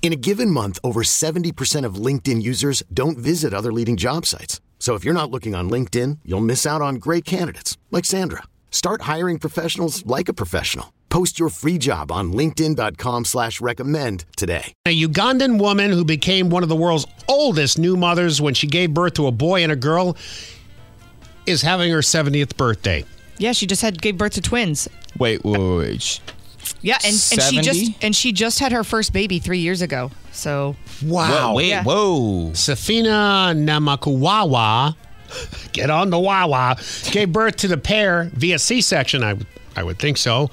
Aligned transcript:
In 0.00 0.12
a 0.12 0.16
given 0.16 0.50
month, 0.50 0.78
over 0.82 1.02
70% 1.02 1.84
of 1.84 1.96
LinkedIn 1.96 2.40
users 2.42 2.82
don't 2.94 3.18
visit 3.18 3.52
other 3.52 3.72
leading 3.72 3.98
job 3.98 4.24
sites. 4.24 4.62
So 4.78 4.94
if 4.94 5.04
you're 5.04 5.12
not 5.12 5.30
looking 5.30 5.54
on 5.54 5.68
LinkedIn, 5.68 6.20
you'll 6.24 6.40
miss 6.40 6.64
out 6.64 6.80
on 6.80 6.94
great 6.94 7.26
candidates 7.26 7.76
like 7.90 8.06
Sandra. 8.06 8.44
Start 8.70 9.02
hiring 9.02 9.38
professionals 9.38 10.06
like 10.06 10.30
a 10.30 10.32
professional. 10.32 10.94
Post 11.10 11.38
your 11.38 11.48
free 11.48 11.78
job 11.78 12.12
on 12.12 12.32
linkedin.com 12.32 13.24
slash 13.24 13.60
recommend 13.60 14.24
today. 14.36 14.72
A 14.86 15.02
Ugandan 15.02 15.58
woman 15.58 15.90
who 15.90 16.04
became 16.04 16.48
one 16.48 16.62
of 16.62 16.68
the 16.68 16.76
world's 16.76 17.06
oldest 17.28 17.78
new 17.78 17.96
mothers 17.96 18.40
when 18.40 18.54
she 18.54 18.66
gave 18.66 18.94
birth 18.94 19.14
to 19.14 19.26
a 19.26 19.32
boy 19.32 19.62
and 19.62 19.72
a 19.72 19.76
girl 19.76 20.16
is 21.46 21.62
having 21.62 21.90
her 21.90 22.00
70th 22.00 22.56
birthday. 22.56 23.04
Yeah, 23.38 23.52
she 23.52 23.66
just 23.66 23.82
had 23.82 24.00
gave 24.00 24.18
birth 24.18 24.32
to 24.32 24.42
twins. 24.42 24.88
Wait, 25.18 25.42
wait, 25.44 25.58
wait. 25.58 26.20
Wait. 26.58 26.66
Sh- 26.68 26.74
Yeah, 26.82 26.98
and, 27.04 27.12
and 27.32 27.42
she 27.42 27.60
just 27.60 27.92
and 28.04 28.14
she 28.16 28.32
just 28.32 28.58
had 28.58 28.72
her 28.72 28.84
first 28.84 29.12
baby 29.12 29.38
three 29.38 29.58
years 29.60 29.82
ago. 29.82 30.10
So 30.32 30.76
Wow. 31.04 31.48
Whoa, 31.50 31.54
wait, 31.54 31.68
Yeah. 31.68 31.84
whoa. 31.84 32.50
Safina 32.52 33.54
Namakuwawa, 33.56 34.94
get 35.72 35.90
on 35.90 36.10
the 36.10 36.18
Wawa, 36.18 36.76
gave 37.10 37.32
birth 37.32 37.56
to 37.56 37.68
the 37.68 37.76
pair 37.78 38.30
via 38.34 38.58
C-section. 38.58 39.22
I, 39.22 39.36
I 39.76 39.82
would 39.82 39.98
think 39.98 40.16
so. 40.16 40.50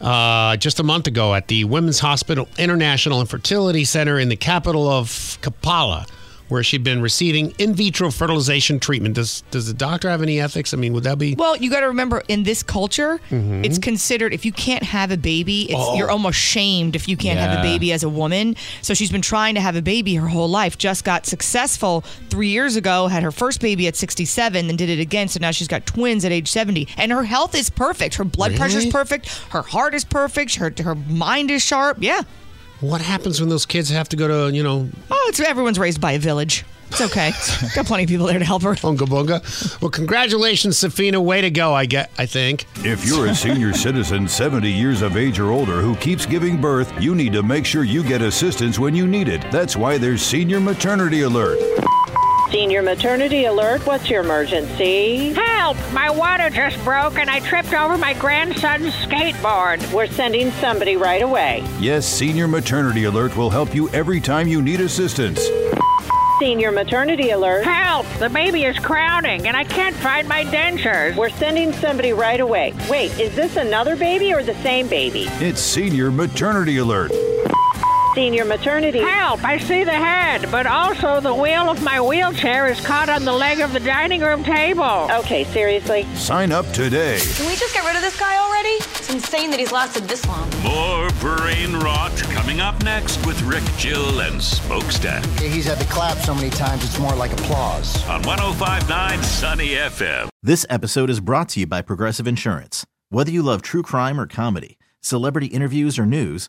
Uh, 0.00 0.56
just 0.56 0.80
a 0.80 0.82
month 0.82 1.06
ago 1.06 1.34
at 1.34 1.48
the 1.48 1.64
Women's 1.64 1.98
Hospital 2.00 2.48
International 2.58 3.20
Infertility 3.20 3.84
Center 3.84 4.18
in 4.18 4.28
the 4.28 4.36
capital 4.36 4.88
of 4.88 5.38
Kampala, 5.40 6.06
where 6.54 6.62
she'd 6.62 6.84
been 6.84 7.02
receiving 7.02 7.52
in 7.58 7.74
vitro 7.74 8.10
fertilization 8.10 8.78
treatment. 8.80 9.14
Does 9.16 9.42
does 9.50 9.66
the 9.66 9.74
doctor 9.74 10.08
have 10.08 10.22
any 10.22 10.40
ethics? 10.40 10.72
I 10.72 10.76
mean, 10.78 10.92
would 10.94 11.04
that 11.04 11.18
be? 11.18 11.34
well, 11.34 11.56
you 11.56 11.68
got 11.68 11.80
to 11.80 11.88
remember 11.88 12.22
in 12.28 12.44
this 12.44 12.62
culture, 12.62 13.20
Mm-hmm. 13.30 13.64
it's 13.64 13.78
considered 13.78 14.32
if 14.32 14.44
you 14.44 14.52
can't 14.52 14.82
have 14.84 15.10
a 15.10 15.16
baby, 15.16 15.62
it's, 15.64 15.74
Oh. 15.76 15.96
you're 15.96 16.10
almost 16.10 16.38
shamed 16.38 16.94
if 16.96 17.08
you 17.08 17.16
can't 17.16 17.38
have 17.38 17.58
a 17.58 17.62
baby 17.62 17.92
as 17.92 18.02
a 18.04 18.08
woman. 18.08 18.54
So 18.82 18.94
she's 18.94 19.10
been 19.10 19.20
trying 19.22 19.56
to 19.56 19.60
have 19.60 19.76
a 19.76 19.82
baby 19.82 20.14
her 20.14 20.28
whole 20.28 20.48
life. 20.48 20.78
Just 20.78 21.04
got 21.04 21.26
successful 21.26 22.02
three 22.30 22.48
years 22.48 22.76
ago. 22.76 23.08
Had 23.08 23.22
her 23.24 23.32
first 23.32 23.60
baby 23.60 23.86
at 23.88 23.96
67, 23.96 24.66
then 24.68 24.76
did 24.76 24.88
it 24.88 25.00
again. 25.00 25.26
So 25.28 25.38
now 25.40 25.50
she's 25.50 25.68
got 25.68 25.84
twins 25.86 26.24
at 26.24 26.30
age 26.32 26.48
70, 26.48 26.86
and 26.96 27.10
her 27.12 27.24
health 27.24 27.54
is 27.54 27.68
perfect. 27.68 28.14
Her 28.14 28.24
blood 28.24 28.54
pressure's 28.56 28.84
Really? 28.84 28.92
perfect. 28.92 29.28
Her 29.50 29.62
heart 29.62 29.94
is 29.94 30.04
perfect. 30.04 30.54
Her 30.54 30.72
her 30.84 30.94
mind 30.94 31.50
is 31.50 31.62
sharp. 31.62 31.98
Yeah. 32.00 32.22
What 32.88 33.00
happens 33.00 33.40
when 33.40 33.48
those 33.48 33.64
kids 33.66 33.88
have 33.90 34.08
to 34.10 34.16
go 34.16 34.28
to 34.28 34.54
you 34.54 34.62
know 34.62 34.88
Oh, 35.10 35.26
it's 35.28 35.40
everyone's 35.40 35.78
raised 35.78 36.00
by 36.00 36.12
a 36.12 36.18
village. 36.18 36.64
It's 36.90 37.00
okay. 37.00 37.32
Got 37.74 37.86
plenty 37.86 38.04
of 38.04 38.08
people 38.08 38.26
there 38.26 38.38
to 38.38 38.44
help 38.44 38.62
her. 38.62 38.74
Bunga 38.74 38.98
Bunga? 39.06 39.80
Well, 39.80 39.90
congratulations, 39.90 40.76
Safina. 40.76 41.18
Way 41.20 41.40
to 41.40 41.50
go! 41.50 41.74
I 41.74 41.86
get. 41.86 42.10
I 42.18 42.26
think. 42.26 42.66
If 42.84 43.04
you're 43.06 43.26
a 43.26 43.34
senior 43.34 43.72
citizen 43.72 44.28
70 44.28 44.70
years 44.70 45.02
of 45.02 45.16
age 45.16 45.40
or 45.40 45.50
older 45.50 45.80
who 45.80 45.96
keeps 45.96 46.24
giving 46.26 46.60
birth, 46.60 46.92
you 47.02 47.14
need 47.14 47.32
to 47.32 47.42
make 47.42 47.64
sure 47.66 47.82
you 47.84 48.04
get 48.04 48.22
assistance 48.22 48.78
when 48.78 48.94
you 48.94 49.06
need 49.08 49.28
it. 49.28 49.50
That's 49.50 49.76
why 49.76 49.98
there's 49.98 50.22
Senior 50.22 50.60
Maternity 50.60 51.22
Alert. 51.22 51.58
Senior 52.50 52.82
maternity 52.82 53.46
alert. 53.46 53.84
What's 53.86 54.08
your 54.08 54.22
emergency? 54.22 55.32
Help! 55.32 55.76
My 55.92 56.10
water 56.10 56.50
just 56.50 56.82
broke 56.84 57.18
and 57.18 57.28
I 57.28 57.40
tripped 57.40 57.72
over 57.72 57.98
my 57.98 58.12
grandson's 58.14 58.92
skateboard. 58.94 59.92
We're 59.92 60.06
sending 60.06 60.50
somebody 60.52 60.96
right 60.96 61.22
away. 61.22 61.64
Yes, 61.80 62.06
Senior 62.06 62.46
Maternity 62.46 63.04
Alert 63.04 63.36
will 63.36 63.50
help 63.50 63.74
you 63.74 63.88
every 63.90 64.20
time 64.20 64.46
you 64.46 64.62
need 64.62 64.80
assistance. 64.80 65.48
Senior 66.38 66.70
maternity 66.70 67.30
alert. 67.30 67.64
Help! 67.64 68.06
The 68.18 68.28
baby 68.28 68.64
is 68.64 68.78
crowning 68.78 69.46
and 69.48 69.56
I 69.56 69.64
can't 69.64 69.96
find 69.96 70.28
my 70.28 70.44
dentures. 70.44 71.16
We're 71.16 71.30
sending 71.30 71.72
somebody 71.72 72.12
right 72.12 72.40
away. 72.40 72.74
Wait, 72.90 73.18
is 73.18 73.34
this 73.34 73.56
another 73.56 73.96
baby 73.96 74.32
or 74.32 74.42
the 74.42 74.54
same 74.56 74.86
baby? 74.88 75.26
It's 75.40 75.60
Senior 75.60 76.10
Maternity 76.10 76.78
Alert. 76.78 77.12
Senior 78.14 78.44
maternity. 78.44 79.00
Help! 79.00 79.42
I 79.44 79.58
see 79.58 79.82
the 79.82 79.90
head, 79.90 80.48
but 80.52 80.66
also 80.66 81.20
the 81.20 81.34
wheel 81.34 81.68
of 81.68 81.82
my 81.82 82.00
wheelchair 82.00 82.68
is 82.68 82.78
caught 82.86 83.08
on 83.08 83.24
the 83.24 83.32
leg 83.32 83.58
of 83.58 83.72
the 83.72 83.80
dining 83.80 84.20
room 84.20 84.44
table. 84.44 85.08
Okay, 85.10 85.42
seriously. 85.42 86.04
Sign 86.14 86.52
up 86.52 86.64
today. 86.72 87.18
Can 87.34 87.46
we 87.48 87.56
just 87.56 87.74
get 87.74 87.84
rid 87.84 87.96
of 87.96 88.02
this 88.02 88.16
guy 88.18 88.36
already? 88.38 88.68
It's 88.68 89.12
insane 89.12 89.50
that 89.50 89.58
he's 89.58 89.72
lasted 89.72 90.04
this 90.04 90.24
long. 90.28 90.48
More 90.62 91.10
brain 91.18 91.74
rot 91.80 92.12
coming 92.30 92.60
up 92.60 92.80
next 92.84 93.26
with 93.26 93.40
Rick, 93.42 93.64
Jill, 93.78 94.20
and 94.20 94.40
Smokestack 94.40 95.24
He's 95.40 95.64
had 95.66 95.80
to 95.80 95.86
clap 95.86 96.16
so 96.18 96.36
many 96.36 96.50
times, 96.50 96.84
it's 96.84 97.00
more 97.00 97.14
like 97.16 97.32
applause. 97.32 97.96
on 98.08 98.22
1059 98.22 99.22
Sunny 99.24 99.70
FM. 99.70 100.28
This 100.40 100.64
episode 100.70 101.10
is 101.10 101.18
brought 101.18 101.48
to 101.50 101.60
you 101.60 101.66
by 101.66 101.82
Progressive 101.82 102.28
Insurance. 102.28 102.86
Whether 103.08 103.32
you 103.32 103.42
love 103.42 103.62
true 103.62 103.82
crime 103.82 104.20
or 104.20 104.28
comedy, 104.28 104.78
celebrity 105.00 105.48
interviews 105.48 105.98
or 105.98 106.06
news, 106.06 106.48